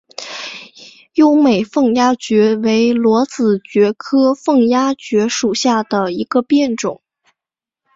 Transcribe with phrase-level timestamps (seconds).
[1.13, 7.03] 优美凤丫蕨为裸子蕨科凤丫蕨属下的一个变种。